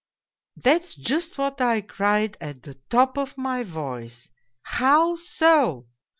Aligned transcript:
"That's 0.63 0.95
just 0.95 1.37
what 1.37 1.61
I 1.61 1.81
cried 1.81 2.35
at 2.41 2.63
the 2.63 2.73
top 2.89 3.19
of 3.19 3.37
my 3.37 3.61
voice,' 3.61 4.31
How 4.79 5.13
so 5.13 5.85